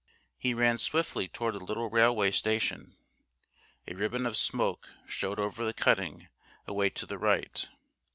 [0.39, 2.95] He ran swiftly toward the little railway station.
[3.87, 6.27] A ribbon of smoke showed over the cutting,
[6.67, 7.67] away to the right.